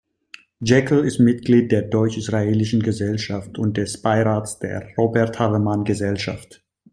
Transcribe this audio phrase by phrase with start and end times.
[0.65, 6.63] Jäckel ist Mitglied der Deutsch–Israelischen Gesellschaft und des Beirats der Robert-Havemann-Gesellschaft.